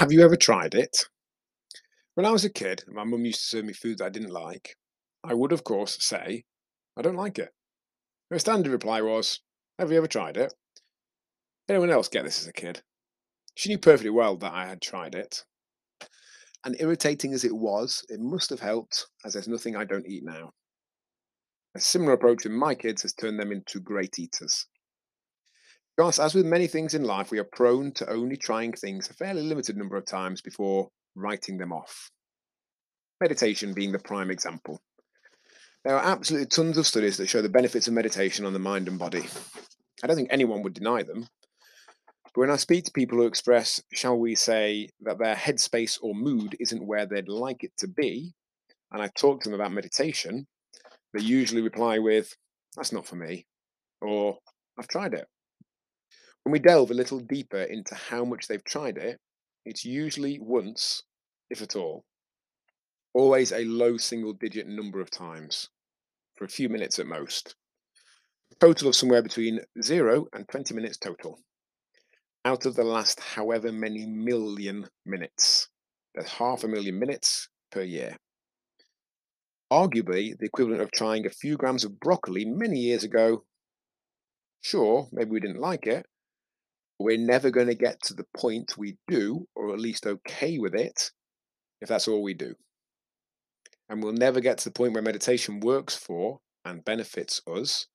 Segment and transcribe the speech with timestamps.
[0.00, 0.96] Have you ever tried it?
[2.14, 4.30] When I was a kid my mum used to serve me food that I didn't
[4.30, 4.78] like,
[5.22, 6.46] I would, of course, say,
[6.96, 7.50] I don't like it.
[8.30, 9.40] Her standard reply was,
[9.78, 10.54] Have you ever tried it?
[11.68, 12.82] Anyone else get this as a kid?
[13.54, 15.44] She knew perfectly well that I had tried it.
[16.64, 20.24] And irritating as it was, it must have helped, as there's nothing I don't eat
[20.24, 20.54] now.
[21.74, 24.66] A similar approach in my kids has turned them into great eaters.
[25.96, 29.14] Because, as with many things in life, we are prone to only trying things a
[29.14, 32.10] fairly limited number of times before writing them off.
[33.20, 34.80] Meditation being the prime example.
[35.84, 38.88] There are absolutely tons of studies that show the benefits of meditation on the mind
[38.88, 39.24] and body.
[40.02, 41.26] I don't think anyone would deny them.
[42.24, 46.14] But when I speak to people who express, shall we say, that their headspace or
[46.14, 48.34] mood isn't where they'd like it to be,
[48.92, 50.46] and I talk to them about meditation,
[51.12, 52.36] they usually reply with,
[52.76, 53.46] That's not for me,
[54.00, 54.38] or
[54.78, 55.26] I've tried it.
[56.44, 59.20] When we delve a little deeper into how much they've tried it,
[59.64, 61.02] it's usually once,
[61.50, 62.04] if at all.
[63.12, 65.68] Always a low single digit number of times,
[66.36, 67.56] for a few minutes at most.
[68.52, 71.38] A total of somewhere between 0 and 20 minutes total.
[72.44, 75.68] Out of the last however many million minutes.
[76.14, 78.16] There's half a million minutes per year.
[79.70, 83.44] Arguably the equivalent of trying a few grams of broccoli many years ago.
[84.62, 86.06] Sure, maybe we didn't like it,
[87.00, 90.74] we're never going to get to the point we do, or at least okay with
[90.74, 91.10] it,
[91.80, 92.54] if that's all we do.
[93.88, 97.86] And we'll never get to the point where meditation works for and benefits us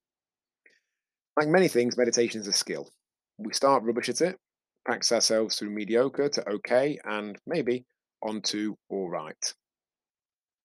[1.38, 2.90] Like many things, meditation is a skill.
[3.38, 4.38] We start rubbish at it,
[4.86, 7.86] practice ourselves through mediocre to okay, and maybe
[8.22, 9.54] onto all right.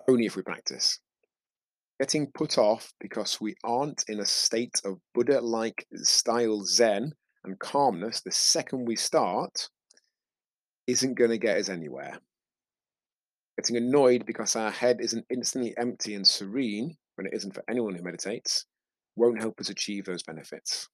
[0.08, 0.98] Only if we practice
[2.02, 7.12] getting put off because we aren't in a state of Buddha like style Zen
[7.44, 9.68] and calmness the second we start
[10.88, 12.18] isn't going to get us anywhere.
[13.56, 17.94] Getting annoyed because our head isn't instantly empty and serene when it isn't for anyone
[17.94, 18.66] who meditates
[19.14, 20.88] won't help us achieve those benefits.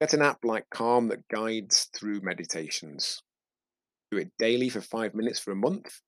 [0.00, 3.20] Get an app like Calm that guides through meditations.
[4.12, 6.00] Do it daily for five minutes for a month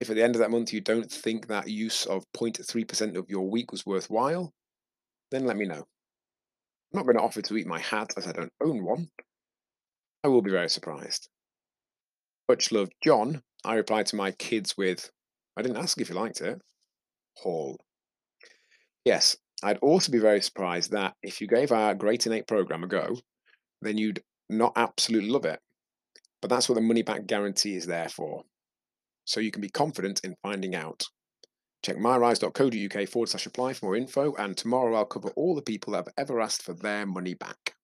[0.00, 3.28] if at the end of that month you don't think that use of 0.3% of
[3.28, 4.52] your week was worthwhile,
[5.30, 5.86] then let me know.
[6.92, 9.08] I'm not going to offer to eat my hat as I don't own one.
[10.24, 11.28] I will be very surprised.
[12.48, 13.42] Much love, John.
[13.64, 15.10] I replied to my kids with,
[15.56, 16.60] I didn't ask if you liked it.
[17.36, 17.78] Hall.
[19.04, 22.86] Yes, I'd also be very surprised that if you gave our Great Innate program a
[22.86, 23.16] go,
[23.82, 25.60] then you'd not absolutely love it.
[26.40, 28.44] But that's what the money back guarantee is there for
[29.28, 31.04] so you can be confident in finding out.
[31.82, 35.92] Check myrise.co.uk forward slash apply for more info, and tomorrow I'll cover all the people
[35.92, 37.74] that have ever asked for their money back.